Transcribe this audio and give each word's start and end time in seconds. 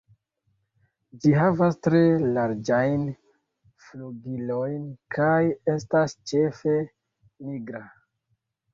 Ĝi 1.25 1.33
havas 1.39 1.77
tre 1.87 2.01
larĝajn 2.39 3.05
flugilojn 3.85 4.83
kaj 5.19 5.41
estas 5.79 6.21
ĉefe 6.35 6.79
nigra. 6.85 7.89